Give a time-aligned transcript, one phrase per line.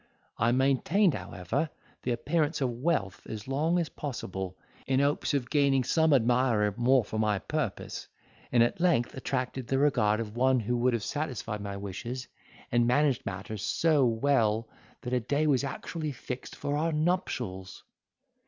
[0.39, 1.69] I maintained, however,
[2.01, 7.03] the appearance of wealth as long as possible, in hopes of gaining some admirer more
[7.05, 8.07] for my purpose,
[8.51, 12.27] and at length attracted the regard of one who would have satisfied my wishes,
[12.71, 14.67] and managed matters so well,
[15.01, 17.83] that a day was actually fixed for our nuptials.